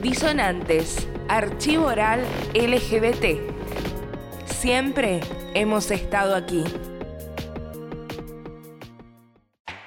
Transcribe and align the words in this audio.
Disonantes, 0.00 1.06
Archivo 1.28 1.86
Oral 1.86 2.24
LGBT. 2.54 3.38
Siempre 4.46 5.20
hemos 5.52 5.90
estado 5.90 6.34
aquí. 6.34 6.64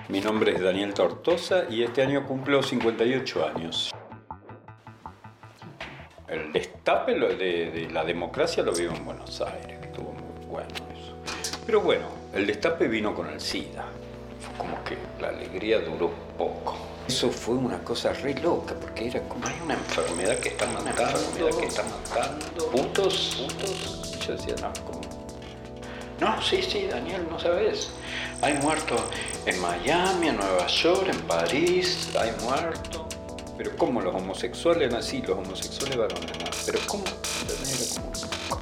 Mi 0.10 0.22
nombre 0.22 0.54
es 0.54 0.62
Daniel 0.62 0.94
Tortosa 0.94 1.64
y 1.68 1.82
este 1.82 2.04
año 2.04 2.28
cumplo 2.28 2.62
58 2.62 3.48
años. 3.56 3.92
El 6.28 6.54
destape 6.54 7.14
de, 7.16 7.90
la 7.92 8.04
democracia 8.04 8.62
lo 8.62 8.72
vivo 8.72 8.94
en 8.94 9.06
Buenos 9.06 9.42
Aires, 9.42 9.80
que 9.80 9.88
estuvo 9.88 10.12
muy 10.12 10.46
bueno 10.46 10.70
eso. 10.94 11.16
Pero 11.66 11.82
bueno, 11.82 12.06
el 12.36 12.46
destape 12.46 12.88
vino 12.88 13.16
con 13.16 13.30
el 13.30 13.42
SIDA. 13.42 13.86
Fue 14.40 14.58
como 14.60 14.84
que 14.84 14.96
la 15.20 15.30
alegría 15.30 15.80
duró 15.80 16.12
poco. 16.38 16.78
Eso 17.08 17.32
fue 17.32 17.56
una 17.56 17.80
cosa 17.80 18.14
re 18.14 18.36
loca, 18.36 18.76
porque 18.94 19.08
era 19.08 19.28
como 19.28 19.48
hay 19.48 19.60
una 19.64 19.74
enfermedad 19.74 20.38
que 20.38 20.50
está 20.50 20.68
matando, 20.68 21.58
que 21.60 21.66
está 21.66 21.84
matando. 21.84 22.70
Puntos, 22.72 23.38
puntos. 23.40 24.20
Yo 24.20 24.36
decía, 24.36 24.56
no, 24.62 24.72
como. 24.86 25.02
No, 26.20 26.40
sí, 26.42 26.62
sí, 26.62 26.88
Daniel, 26.88 27.26
no 27.30 27.40
sabes. 27.40 27.90
Hay 28.42 28.54
muertos 28.56 29.02
en 29.48 29.60
Miami, 29.60 30.28
en 30.28 30.38
Nueva 30.38 30.68
York, 30.68 31.08
en 31.10 31.20
París, 31.22 32.10
hay 32.20 32.32
muertos. 32.44 33.02
Pero 33.58 33.76
¿cómo 33.78 34.00
los 34.00 34.14
homosexuales 34.14 34.94
así? 34.94 35.24
Los 35.24 35.40
homosexuales 35.40 35.98
varones 35.98 36.32
no. 36.40 36.46
Pero 36.66 36.80
¿cómo? 36.86 37.04
¿Cómo? 38.50 38.62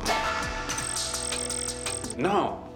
No. 2.15 2.70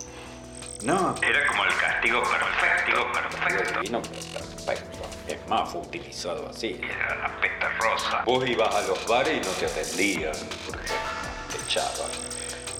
No. 0.86 1.16
Era 1.22 1.48
como 1.48 1.66
el 1.66 1.76
castigo 1.78 2.22
perfecto, 2.22 3.12
perfecto. 3.12 3.80
Y 3.82 3.90
no, 3.90 4.02
perfecto. 4.04 5.00
Es 5.28 5.48
más, 5.48 5.72
fue 5.72 5.82
utilizado 5.82 6.48
así. 6.48 6.80
Era 6.84 7.16
la 7.16 7.42
pesta 7.42 7.70
rosa. 7.80 8.24
Vos 8.24 8.48
ibas 8.48 8.74
a 8.74 8.82
los 8.82 9.06
bares 9.08 9.38
y 9.38 9.40
no 9.40 9.52
te 9.54 9.66
atendían. 9.66 10.34
Te 11.52 11.58
echaban. 11.66 12.12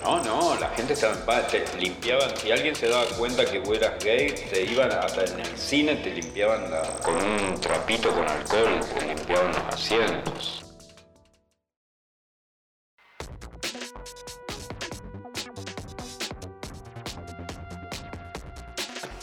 No, 0.04 0.24
no, 0.24 0.56
la 0.60 0.70
gente 0.70 0.94
estaba 0.94 1.16
en 1.16 1.26
paz, 1.26 1.48
te 1.48 1.66
limpiaban, 1.80 2.38
si 2.38 2.52
alguien 2.52 2.76
se 2.76 2.88
daba 2.88 3.06
cuenta 3.18 3.44
que 3.44 3.58
vos 3.58 3.76
eras 3.76 4.04
gay, 4.04 4.36
te 4.52 4.62
iban 4.62 4.92
hasta 4.92 5.24
en 5.24 5.40
el 5.40 5.58
cine, 5.58 5.96
te 5.96 6.12
limpiaban 6.12 6.70
la, 6.70 6.84
con 7.04 7.16
un 7.16 7.60
trapito 7.60 8.12
con 8.14 8.30
alcohol, 8.30 8.82
te 8.94 9.06
limpiaban 9.08 9.48
los 9.48 9.74
asientos. 9.74 10.65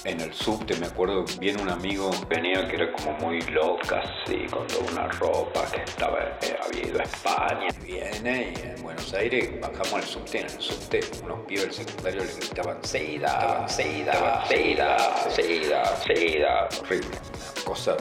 En 0.05 0.20
el 0.20 0.34
subte 0.34 0.75
me 0.81 0.86
acuerdo 0.86 1.25
bien 1.39 1.61
un 1.61 1.69
amigo 1.69 2.11
venía 2.28 2.67
que 2.67 2.75
era 2.75 2.92
como 2.92 3.12
muy 3.19 3.41
loca, 3.42 4.00
así, 4.00 4.47
con 4.50 4.67
toda 4.67 4.91
una 4.91 5.06
ropa 5.06 5.64
que 5.70 5.83
estaba, 5.83 6.19
eh, 6.42 6.56
había 6.61 6.89
ido 6.89 6.98
a 6.98 7.05
España. 7.05 7.69
Viene 7.84 8.53
y 8.56 8.67
en 8.67 8.83
Buenos 8.83 9.14
Aires 9.14 9.61
bajamos 9.61 9.92
al 9.92 10.03
subte, 10.03 10.41
en 10.41 10.47
el 10.47 10.61
subte 10.61 11.00
unos 11.22 11.47
pibes 11.47 11.64
del 11.64 11.72
secundario 11.72 12.25
le 12.25 12.34
gritaban 12.34 12.83
Seida, 12.83 13.69
Seida, 13.69 14.44
Seida, 14.48 15.31
Seida, 15.31 15.97
Seida. 16.00 16.69
Horrible, 16.81 17.06
una 17.09 17.64
cosa. 17.64 17.97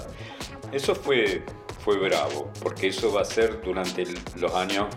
Eso 0.72 0.96
fue, 0.96 1.44
fue 1.84 2.00
bravo, 2.00 2.52
porque 2.64 2.88
eso 2.88 3.14
va 3.14 3.22
a 3.22 3.26
ser 3.26 3.62
durante 3.62 4.06
los 4.38 4.56
años, 4.56 4.88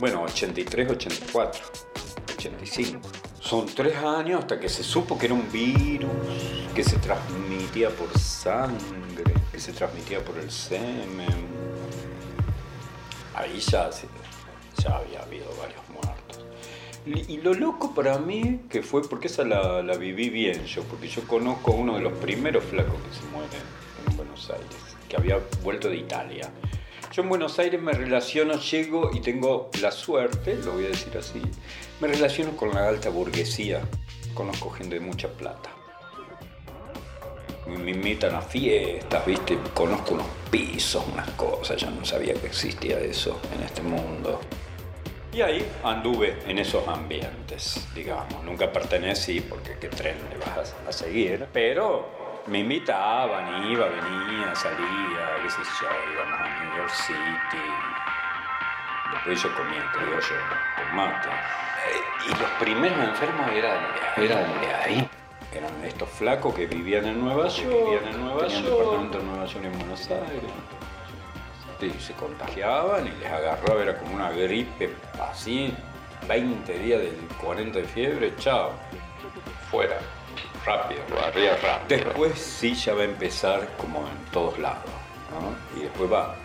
bueno, 0.00 0.22
83, 0.24 0.90
84, 0.90 1.62
85. 2.36 3.17
Son 3.48 3.64
tres 3.64 3.96
años 3.96 4.40
hasta 4.40 4.60
que 4.60 4.68
se 4.68 4.82
supo 4.82 5.16
que 5.16 5.24
era 5.24 5.34
un 5.34 5.50
virus, 5.50 6.10
que 6.74 6.84
se 6.84 6.98
transmitía 6.98 7.88
por 7.88 8.10
sangre, 8.18 9.32
que 9.50 9.58
se 9.58 9.72
transmitía 9.72 10.22
por 10.22 10.36
el 10.36 10.50
semen. 10.50 11.48
Ahí 13.34 13.58
ya, 13.60 13.88
ya 13.88 14.96
había 14.98 15.22
habido 15.22 15.46
varios 15.58 15.80
muertos. 15.88 16.44
Y, 17.06 17.38
lo 17.38 17.54
loco 17.54 17.94
para 17.94 18.18
mí 18.18 18.60
que 18.68 18.82
fue, 18.82 19.08
porque 19.08 19.28
esa 19.28 19.44
la, 19.44 19.82
la 19.82 19.96
viví 19.96 20.28
bien 20.28 20.66
yo, 20.66 20.82
porque 20.82 21.08
yo 21.08 21.22
conozco 21.26 21.72
a 21.72 21.74
uno 21.76 21.94
de 21.94 22.02
los 22.02 22.12
primeros 22.18 22.62
flacos 22.64 22.96
que 23.00 23.16
se 23.16 23.24
mueren 23.32 23.62
en 24.06 24.14
Buenos 24.14 24.50
Aires, 24.50 24.96
que 25.08 25.16
había 25.16 25.40
vuelto 25.62 25.88
de 25.88 25.96
Italia. 25.96 26.52
Yo 27.18 27.24
en 27.24 27.30
Buenos 27.30 27.58
Aires 27.58 27.82
me 27.82 27.90
relaciono, 27.90 28.60
llego 28.60 29.10
y 29.12 29.18
tengo 29.18 29.70
la 29.82 29.90
suerte, 29.90 30.54
lo 30.64 30.74
voy 30.74 30.84
a 30.84 30.88
decir 30.90 31.18
así, 31.18 31.42
me 31.98 32.06
relaciono 32.06 32.56
con 32.56 32.72
la 32.72 32.86
alta 32.86 33.08
burguesía, 33.08 33.80
conozco 34.34 34.70
gente 34.70 34.94
de 34.94 35.00
mucha 35.00 35.26
plata. 35.26 35.68
Me 37.66 37.90
invitan 37.90 38.36
a 38.36 38.40
fiestas, 38.40 39.26
¿viste? 39.26 39.58
Conozco 39.74 40.14
unos 40.14 40.28
pisos, 40.48 41.02
unas 41.12 41.28
cosas, 41.30 41.80
yo 41.80 41.90
no 41.90 42.04
sabía 42.04 42.34
que 42.34 42.46
existía 42.46 43.00
eso 43.00 43.40
en 43.52 43.64
este 43.64 43.82
mundo. 43.82 44.38
Y 45.32 45.42
ahí 45.42 45.66
anduve 45.82 46.38
en 46.46 46.58
esos 46.58 46.86
ambientes, 46.86 47.84
digamos. 47.96 48.44
Nunca 48.44 48.72
pertenecí 48.72 49.40
porque 49.40 49.76
qué 49.80 49.88
tren 49.88 50.16
le 50.30 50.38
vas 50.38 50.72
a, 50.86 50.92
seguir, 50.92 51.48
pero 51.52 52.17
me 52.48 52.60
invitaban, 52.60 53.64
iba, 53.70 53.86
venía, 53.88 54.54
salía, 54.54 55.42
qué 55.42 55.50
sé 55.50 55.62
yo, 55.80 55.88
íbamos 56.12 56.40
a 56.40 56.64
New 56.64 56.76
York 56.76 56.90
City. 56.90 57.64
Después 59.12 59.42
yo 59.42 59.54
comía 59.54 59.84
criollo 59.92 60.36
con 60.76 60.96
mate. 60.96 61.28
Eh, 61.28 62.26
y 62.26 62.28
los 62.30 62.50
primeros 62.58 62.98
enfermos 62.98 63.50
eran 63.50 63.78
de, 64.16 64.24
eran 64.24 64.60
de 64.60 64.74
ahí. 64.74 65.10
Eran 65.52 65.84
estos 65.84 66.08
flacos 66.10 66.54
que 66.54 66.66
vivían 66.66 67.06
en 67.06 67.20
Nueva 67.20 67.48
York, 67.48 67.68
vivían 67.68 68.14
en 68.14 68.20
Nueva 68.20 68.46
York, 68.48 68.64
departamento 68.64 69.18
en 69.18 69.26
Nueva 69.26 69.44
York 69.46 69.60
y 69.62 69.66
en 69.66 69.78
Buenos 69.78 70.10
Aires. 70.10 72.02
Se 72.04 72.12
contagiaban 72.14 73.06
y 73.06 73.10
les 73.10 73.30
agarraba, 73.30 73.82
era 73.82 73.98
como 73.98 74.14
una 74.14 74.30
gripe 74.30 74.94
así, 75.30 75.72
20 76.26 76.78
días 76.78 77.00
del 77.00 77.16
40 77.40 77.78
de 77.78 77.84
fiebre, 77.84 78.36
chao, 78.36 78.72
fuera, 79.70 79.98
rápido, 80.68 81.02
arriba 81.24 81.56
rápido. 81.62 82.04
Después 82.04 82.38
sí 82.38 82.74
ya 82.74 82.94
va 82.94 83.02
a 83.02 83.04
empezar 83.04 83.68
como 83.78 84.00
en 84.00 84.18
todos 84.32 84.58
lados, 84.58 84.90
¿no? 85.32 85.78
Y 85.78 85.84
después 85.84 86.12
va, 86.12 86.36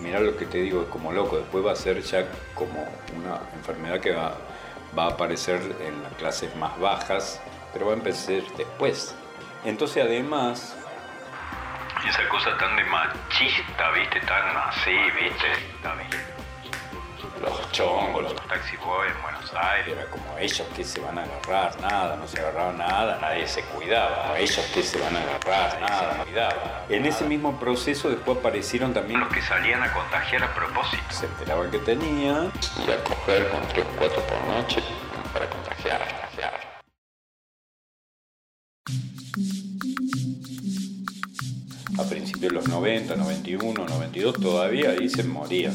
mirá 0.00 0.20
lo 0.20 0.36
que 0.36 0.46
te 0.46 0.58
digo, 0.58 0.82
es 0.82 0.88
como 0.88 1.12
loco, 1.12 1.36
después 1.38 1.64
va 1.64 1.72
a 1.72 1.76
ser 1.76 2.02
ya 2.02 2.26
como 2.54 2.86
una 3.16 3.40
enfermedad 3.54 4.00
que 4.00 4.12
va, 4.12 4.34
va 4.96 5.04
a 5.04 5.10
aparecer 5.10 5.60
en 5.80 6.02
las 6.02 6.12
clases 6.14 6.54
más 6.56 6.78
bajas, 6.78 7.40
pero 7.72 7.86
va 7.86 7.92
a 7.92 7.96
empezar 7.96 8.42
después. 8.56 9.14
Entonces 9.64 10.04
además 10.04 10.76
Esa 12.08 12.28
cosa 12.28 12.50
tan 12.58 12.76
de 12.76 12.84
machista, 12.84 13.90
viste, 13.92 14.20
tan 14.20 14.56
así, 14.68 14.96
viste. 15.18 15.48
Los 17.40 17.72
chongos, 17.72 18.22
los 18.22 18.34
taxi 18.46 18.76
boys 18.76 19.10
en 19.10 19.22
Buenos 19.22 19.52
Aires. 19.54 19.96
Era 19.96 20.06
como 20.10 20.38
ellos 20.38 20.66
que 20.76 20.84
se 20.84 21.00
van 21.00 21.18
a 21.18 21.22
agarrar, 21.22 21.80
nada, 21.80 22.16
no 22.16 22.26
se 22.28 22.38
agarraban 22.40 22.78
nada, 22.78 23.18
nadie 23.20 23.46
se 23.46 23.62
cuidaba. 23.62 24.38
Ellos 24.38 24.64
que 24.72 24.82
se 24.82 24.98
van 25.00 25.16
a 25.16 25.20
agarrar, 25.20 25.80
nada, 25.80 26.14
no 26.18 26.24
cuidaba. 26.24 26.84
En 26.88 27.04
ese 27.06 27.24
mismo 27.24 27.58
proceso 27.58 28.08
después 28.08 28.38
aparecieron 28.38 28.94
también 28.94 29.20
Los 29.20 29.32
que 29.32 29.42
salían 29.42 29.82
a 29.82 29.92
contagiar 29.92 30.44
a 30.44 30.54
propósito. 30.54 31.02
se 31.10 31.26
enteraban 31.26 31.70
que 31.70 31.78
tenían 31.78 32.52
y 32.86 32.90
a 32.90 33.02
coger 33.02 33.48
con 33.48 33.60
tres 33.68 33.84
o 33.84 33.98
cuatro 33.98 34.22
por 34.22 34.40
noche 34.46 34.82
para 35.32 35.48
contagiar, 35.50 35.98
contagiar. 35.98 36.60
A 41.98 42.02
principios 42.08 42.40
de 42.40 42.50
los 42.50 42.68
90, 42.68 43.16
91, 43.16 43.86
92 43.86 44.34
todavía 44.40 44.90
ahí 44.90 45.08
se 45.08 45.24
morían. 45.24 45.74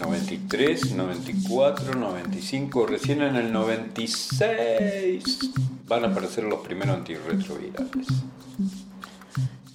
93, 0.00 0.94
94, 0.94 1.94
95, 1.94 2.86
recién 2.86 3.22
en 3.22 3.36
el 3.36 3.52
96 3.52 5.50
van 5.86 6.04
a 6.04 6.08
aparecer 6.08 6.44
los 6.44 6.60
primeros 6.60 6.96
antirretrovirales. 6.96 8.06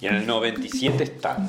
Y 0.00 0.06
en 0.06 0.16
el 0.16 0.26
97 0.26 1.04
están. 1.04 1.48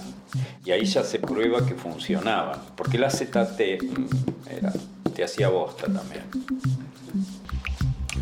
Y 0.63 0.71
ahí 0.71 0.85
ya 0.85 1.03
se 1.03 1.19
prueba 1.19 1.66
que 1.66 1.73
funcionaban. 1.73 2.59
Porque 2.75 2.97
la 2.97 3.09
ZT 3.09 3.81
mm, 3.81 4.05
era, 4.49 4.72
te 5.13 5.23
hacía 5.23 5.49
bosta 5.49 5.87
también. 5.87 6.23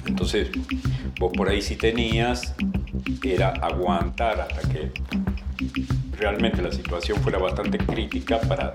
Entonces, 0.05 0.49
vos 1.19 1.33
por 1.35 1.49
ahí 1.49 1.61
si 1.61 1.75
tenías, 1.75 2.53
era 3.23 3.49
aguantar 3.49 4.41
hasta 4.41 4.61
que 4.69 4.91
realmente 6.17 6.61
la 6.61 6.71
situación 6.71 7.21
fuera 7.21 7.37
bastante 7.39 7.77
crítica 7.77 8.39
para 8.41 8.71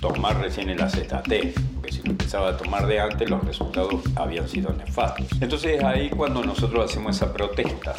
tomar 0.00 0.40
recién 0.40 0.70
el 0.70 0.80
AZT, 0.82 1.54
porque 1.74 1.92
si 1.92 2.02
lo 2.02 2.10
empezaba 2.10 2.50
a 2.50 2.56
tomar 2.56 2.86
de 2.86 3.00
antes 3.00 3.28
los 3.28 3.42
resultados 3.44 3.94
habían 4.14 4.48
sido 4.48 4.72
nefastos. 4.72 5.26
Entonces 5.40 5.82
ahí 5.82 6.10
cuando 6.10 6.42
nosotros 6.42 6.90
hacemos 6.90 7.16
esa 7.16 7.32
protesta, 7.32 7.94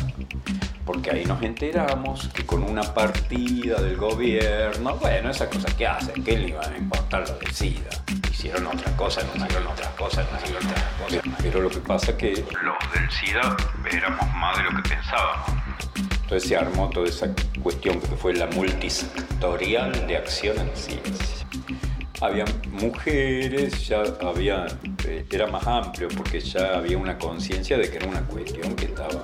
porque 0.86 1.12
ahí 1.12 1.26
nos 1.26 1.42
enteramos 1.42 2.30
que 2.30 2.46
con 2.46 2.64
una 2.64 2.82
partida 2.82 3.82
del 3.82 3.98
gobierno, 3.98 4.96
bueno, 4.96 5.30
esas 5.30 5.50
cosas 5.50 5.74
que 5.74 5.86
hacen, 5.86 6.24
¿qué 6.24 6.38
le 6.38 6.50
iban 6.50 6.74
a 6.74 6.78
importar 6.78 7.28
lo 7.28 7.38
del 7.40 7.52
SIDA? 7.52 7.90
Hicieron 8.32 8.68
otra 8.68 8.96
cosa, 8.96 9.22
no 9.24 9.46
hicieron 9.46 9.68
otra 9.68 9.92
cosa, 9.92 10.26
no 10.32 10.38
hicieron 10.38 10.66
otra 10.66 10.92
cosa. 11.04 11.38
Pero 11.42 11.62
lo 11.62 11.70
que 11.70 11.80
pasa 11.80 12.16
que 12.18 12.46
Los 12.64 12.94
del 12.94 13.12
SIDA 13.12 13.58
éramos 13.92 14.26
más 14.36 14.58
de 14.58 14.64
lo 14.64 14.70
que 14.82 14.90
pensábamos. 14.90 15.50
Entonces 16.22 16.50
se 16.50 16.58
armó 16.58 16.90
toda 16.90 17.08
esa 17.08 17.28
cuestión 17.62 18.00
que 18.00 18.16
fue 18.16 18.34
la 18.34 18.48
multisectorial 18.48 20.08
de 20.08 20.18
acción 20.18 20.58
en 20.60 20.76
ciencia. 20.76 21.48
Había 22.20 22.46
mujeres, 22.72 23.88
ya 23.88 24.02
había, 24.22 24.66
eh, 25.06 25.24
era 25.30 25.46
más 25.46 25.68
amplio 25.68 26.08
porque 26.18 26.40
ya 26.40 26.78
había 26.78 26.98
una 26.98 27.16
conciencia 27.18 27.78
de 27.78 27.92
que 27.92 27.98
era 27.98 28.08
una 28.08 28.22
cuestión 28.22 28.76
que 28.76 28.86
estaba, 28.86 29.24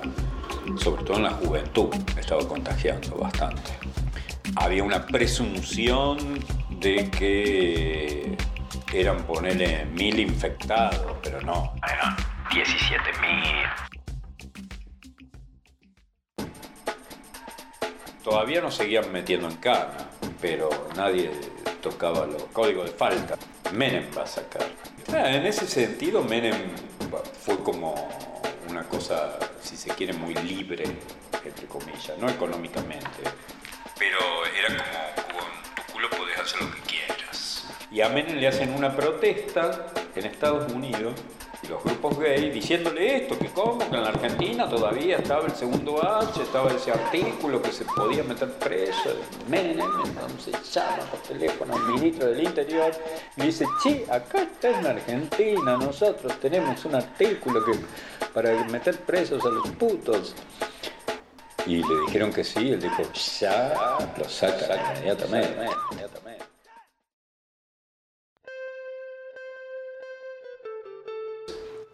sobre 0.76 1.02
todo 1.02 1.16
en 1.16 1.24
la 1.24 1.32
juventud, 1.32 1.88
estaba 2.16 2.46
contagiando 2.46 3.16
bastante. 3.16 3.72
Había 4.54 4.84
una 4.84 5.04
presunción 5.04 6.18
de 6.78 7.10
que 7.10 8.36
eran 8.92 9.24
ponerle 9.24 9.86
mil 9.86 10.20
infectados, 10.20 11.16
pero 11.20 11.40
no, 11.40 11.74
eran 11.82 12.16
17 12.54 13.02
mil. 13.20 13.66
Todavía 18.22 18.60
nos 18.60 18.76
seguían 18.76 19.10
metiendo 19.10 19.48
en 19.48 19.56
cana, 19.56 20.08
pero 20.40 20.70
nadie 20.96 21.30
tocaba 21.84 22.24
los 22.24 22.44
códigos 22.44 22.86
de 22.86 22.96
falta. 22.96 23.36
Menem 23.72 24.06
va 24.16 24.22
a 24.22 24.26
sacar. 24.26 24.66
Ah, 25.12 25.30
en 25.30 25.44
ese 25.44 25.66
sentido, 25.66 26.22
Menem 26.22 26.56
fue 27.42 27.58
como 27.58 28.08
una 28.70 28.84
cosa, 28.84 29.38
si 29.62 29.76
se 29.76 29.90
quiere, 29.90 30.14
muy 30.14 30.34
libre, 30.34 30.84
entre 31.44 31.66
comillas, 31.66 32.16
no 32.18 32.30
económicamente, 32.30 33.22
pero 33.98 34.18
era 34.46 35.14
como 35.26 35.40
con 35.40 35.74
tu 35.76 35.92
culo 35.92 36.08
podés 36.08 36.38
hacer 36.38 36.62
lo 36.62 36.70
que 36.74 36.80
quieras. 36.80 37.66
Y 37.90 38.00
a 38.00 38.08
Menem 38.08 38.38
le 38.38 38.48
hacen 38.48 38.72
una 38.72 38.96
protesta 38.96 39.92
en 40.14 40.24
Estados 40.24 40.72
Unidos 40.72 41.12
y 41.64 41.68
los 41.68 41.82
grupos 41.82 42.18
gay 42.18 42.50
diciéndole 42.50 43.16
esto, 43.16 43.38
que 43.38 43.48
como 43.48 43.78
que 43.78 43.84
en 43.96 44.02
la 44.02 44.08
Argentina 44.08 44.68
todavía 44.68 45.16
estaba 45.16 45.46
el 45.46 45.54
segundo 45.54 46.04
H, 46.04 46.42
estaba 46.42 46.70
ese 46.70 46.92
artículo 46.92 47.62
que 47.62 47.72
se 47.72 47.84
podía 47.84 48.22
meter 48.22 48.50
preso, 48.52 49.10
Menem, 49.48 49.80
entonces 50.04 50.72
llama 50.72 51.04
por 51.10 51.20
teléfono 51.20 51.74
al 51.74 51.82
ministro 51.84 52.28
del 52.28 52.42
Interior 52.42 52.92
y 53.36 53.42
dice, 53.42 53.66
sí, 53.82 54.04
acá 54.10 54.42
está 54.42 54.78
en 54.78 54.86
Argentina, 54.86 55.76
nosotros 55.76 56.38
tenemos 56.40 56.84
un 56.84 56.96
artículo 56.96 57.64
que 57.64 57.72
para 58.32 58.52
meter 58.64 58.98
presos 59.00 59.44
a 59.44 59.48
los 59.48 59.68
putos. 59.70 60.34
Y 61.66 61.76
le 61.76 62.00
dijeron 62.06 62.30
que 62.30 62.44
sí, 62.44 62.72
él 62.72 62.80
dijo, 62.82 63.02
ya 63.40 63.98
lo 64.18 64.28
saca 64.28 64.96
inmediatamente. 64.96 65.66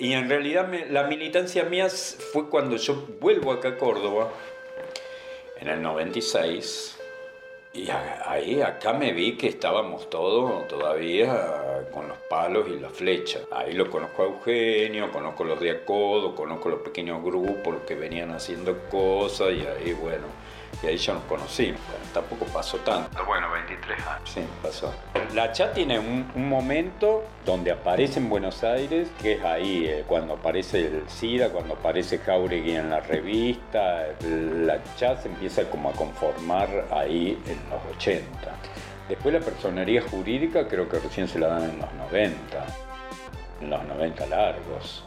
Y 0.01 0.15
en 0.15 0.31
realidad 0.31 0.67
la 0.89 1.03
militancia 1.03 1.65
mía 1.65 1.89
fue 1.91 2.49
cuando 2.49 2.77
yo 2.77 3.07
vuelvo 3.21 3.53
acá 3.53 3.69
a 3.69 3.77
Córdoba, 3.77 4.31
en 5.61 5.69
el 5.69 5.83
96, 5.83 6.99
y 7.75 7.87
ahí 8.25 8.63
acá 8.63 8.95
me 8.95 9.13
vi 9.13 9.37
que 9.37 9.49
estábamos 9.49 10.09
todos 10.09 10.67
todavía 10.69 11.87
con 11.93 12.09
los 12.09 12.17
palos 12.31 12.67
y 12.69 12.81
la 12.81 12.89
flecha. 12.89 13.41
Ahí 13.53 13.75
lo 13.75 13.91
conozco 13.91 14.23
a 14.23 14.27
Eugenio, 14.27 15.13
conozco 15.13 15.45
los 15.45 15.61
de 15.61 15.71
Acodo, 15.71 16.35
conozco 16.35 16.71
los 16.71 16.81
pequeños 16.81 17.23
grupos, 17.23 17.75
los 17.75 17.83
que 17.83 17.95
venían 17.95 18.31
haciendo 18.31 18.89
cosas, 18.89 19.53
y 19.53 19.67
ahí 19.67 19.93
bueno 19.93 20.29
y 20.83 20.87
ahí 20.87 20.97
ya 20.97 21.15
nos 21.15 21.25
conocimos. 21.25 21.81
tampoco 22.13 22.45
pasó 22.47 22.79
tanto. 22.79 23.25
Bueno, 23.25 23.51
23 23.53 24.07
años. 24.07 24.31
Sí, 24.31 24.41
pasó. 24.63 24.93
La 25.35 25.53
chat 25.53 25.75
tiene 25.75 25.99
un, 25.99 26.31
momento 26.49 27.25
donde 27.45 27.71
aparece 27.71 28.19
en 28.19 28.29
Buenos 28.29 28.65
Aires, 28.65 29.09
que 29.21 29.35
es 29.35 29.45
ahí, 29.45 29.87
eh, 29.87 30.05
cuando 30.07 30.35
aparece 30.35 30.87
el 30.87 31.09
SIDA, 31.09 31.51
cuando 31.51 31.75
aparece 31.75 32.19
Jauregui 32.19 32.77
en 32.77 32.91
la 32.91 33.01
revista, 33.01 34.07
la 34.21 34.83
chat 34.97 35.23
se 35.23 35.29
empieza 35.29 35.69
como 35.71 35.91
a 35.91 35.93
conformar 35.93 36.87
ahí 36.91 37.41
en 37.47 37.71
los 37.71 37.97
80. 37.97 38.27
Después 39.09 39.35
la 39.35 39.41
personería 39.41 40.03
jurídica 40.03 40.67
creo 40.67 40.89
que 40.89 40.99
recién 40.99 41.29
se 41.29 41.39
la 41.39 41.49
dan 41.49 41.71
en 41.71 41.79
los 41.79 41.93
90, 41.95 42.67
en 43.61 43.71
los 43.71 43.85
90 43.85 44.27
largos 44.27 45.05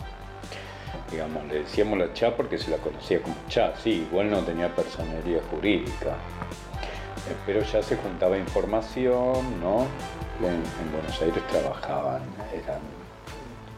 digamos, 1.14 1.46
le 1.46 1.60
decíamos 1.60 2.00
la 2.00 2.12
Cha 2.14 2.36
porque 2.36 2.58
se 2.58 2.72
la 2.72 2.78
conocía 2.78 3.22
como 3.22 3.36
Cha, 3.48 3.74
sí, 3.78 4.08
igual 4.10 4.32
no 4.32 4.40
tenía 4.40 4.74
personería 4.76 5.40
jurídica, 5.52 6.10
eh, 7.30 7.36
pero 7.46 7.62
ya 7.62 7.82
se 7.84 7.96
juntaba 7.96 8.38
información, 8.38 9.62
¿no? 9.62 9.86
En, 10.42 10.92
Buenos 10.92 11.22
Aires 11.22 11.44
trabajaban, 11.48 12.22
eran, 12.52 12.80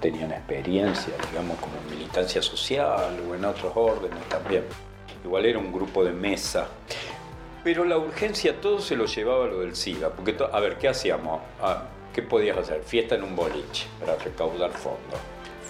tenían 0.02 0.32
experiencia, 0.32 1.14
digamos, 1.30 1.58
como 1.60 1.74
en 1.76 1.98
militancia 1.98 2.42
social 2.42 3.20
o 3.30 3.36
en 3.36 3.46
otros 3.46 3.72
órdenes 3.76 4.24
también. 4.30 4.64
Igual 5.24 5.46
era 5.46 5.60
un 5.60 5.72
grupo 5.72 6.04
de 6.04 6.12
mesa. 6.12 6.68
Pero 7.64 7.84
la 7.84 7.98
urgencia 7.98 8.62
todo 8.62 8.80
se 8.80 8.96
lo 8.96 9.06
llevaba 9.06 9.46
a 9.46 9.48
lo 9.48 9.60
del 9.60 9.76
SIDA, 9.76 10.10
porque, 10.10 10.36
a 10.52 10.60
ver, 10.60 10.78
¿qué 10.78 10.88
hacíamos? 10.88 11.42
Ah, 11.62 11.84
¿Qué 12.14 12.22
podías 12.22 12.58
hacer? 12.58 12.82
Fiesta 12.84 13.16
en 13.16 13.24
un 13.24 13.36
boliche 13.36 13.88
para 14.00 14.16
recaudar 14.16 14.72
fondos 14.72 15.20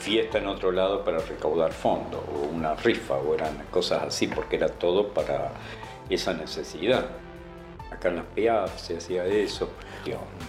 fiesta 0.05 0.37
en 0.37 0.45
otro 0.45 0.71
lado 0.71 1.03
para 1.03 1.17
recaudar 1.17 1.73
fondos, 1.73 2.21
o 2.31 2.45
una 2.55 2.75
rifa, 2.75 3.15
o 3.15 3.33
eran 3.33 3.57
cosas 3.71 4.03
así, 4.03 4.27
porque 4.27 4.57
era 4.57 4.69
todo 4.69 5.07
para 5.07 5.51
esa 6.09 6.33
necesidad. 6.33 7.05
Acá 7.91 8.09
en 8.09 8.17
las 8.17 8.25
PIAF 8.25 8.79
se 8.79 8.97
hacía 8.97 9.25
eso. 9.25 9.69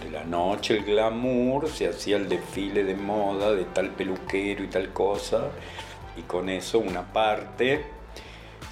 De 0.03 0.11
la 0.11 0.23
noche 0.23 0.77
el 0.77 0.85
glamour, 0.85 1.67
se 1.69 1.87
hacía 1.87 2.17
el 2.17 2.29
desfile 2.29 2.83
de 2.83 2.93
moda 2.93 3.51
de 3.51 3.65
tal 3.65 3.89
peluquero 3.89 4.63
y 4.63 4.67
tal 4.67 4.93
cosa, 4.93 5.49
y 6.15 6.21
con 6.21 6.49
eso 6.49 6.77
una 6.77 7.11
parte 7.11 7.96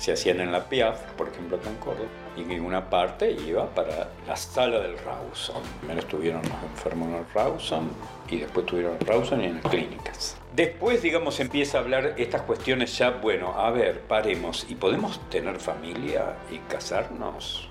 se 0.05 0.11
hacían 0.11 0.39
en 0.39 0.51
la 0.51 0.69
PIAF, 0.69 1.01
por 1.17 1.29
ejemplo 1.29 1.57
acá 1.57 1.67
en 1.67 1.77
Córdoba, 1.77 2.07
y 2.37 2.59
una 2.59 2.91
parte 2.91 3.31
iba 3.31 3.65
para 3.73 4.07
la 4.27 4.35
sala 4.35 4.79
del 4.79 4.99
Rawson. 4.99 5.63
Primero 5.79 5.99
estuvieron 5.99 6.43
los 6.43 6.63
enfermos 6.71 7.07
en 7.09 7.15
el 7.15 7.25
Rawson 7.33 7.89
y 8.29 8.37
después 8.37 8.67
estuvieron 8.67 8.97
en 8.99 9.07
Rawson 9.07 9.41
y 9.41 9.45
en 9.45 9.55
las 9.55 9.65
clínicas. 9.65 10.37
Después, 10.55 11.01
digamos, 11.01 11.39
empieza 11.39 11.79
a 11.79 11.81
hablar 11.81 12.13
estas 12.17 12.43
cuestiones 12.43 12.95
ya, 12.95 13.09
bueno, 13.09 13.59
a 13.59 13.71
ver, 13.71 14.01
paremos, 14.01 14.67
¿y 14.69 14.75
podemos 14.75 15.19
tener 15.31 15.59
familia 15.59 16.35
y 16.51 16.59
casarnos? 16.69 17.67